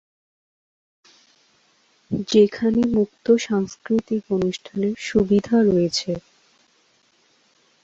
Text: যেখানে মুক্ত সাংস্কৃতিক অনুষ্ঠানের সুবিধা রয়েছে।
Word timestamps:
যেখানে 2.31 2.81
মুক্ত 2.95 3.25
সাংস্কৃতিক 3.41 4.23
অনুষ্ঠানের 4.31 4.93
সুবিধা 5.01 5.57
রয়েছে। 5.63 6.11